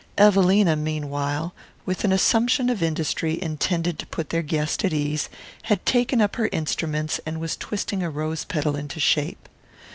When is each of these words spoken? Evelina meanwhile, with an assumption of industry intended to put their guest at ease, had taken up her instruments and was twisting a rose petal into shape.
Evelina 0.17 0.75
meanwhile, 0.75 1.53
with 1.85 2.03
an 2.03 2.11
assumption 2.11 2.71
of 2.71 2.81
industry 2.81 3.39
intended 3.39 3.99
to 3.99 4.07
put 4.07 4.29
their 4.31 4.41
guest 4.41 4.83
at 4.83 4.93
ease, 4.93 5.29
had 5.69 5.85
taken 5.85 6.19
up 6.21 6.37
her 6.37 6.49
instruments 6.51 7.19
and 7.23 7.39
was 7.39 7.55
twisting 7.55 8.01
a 8.01 8.09
rose 8.09 8.43
petal 8.43 8.75
into 8.75 8.99
shape. 8.99 9.47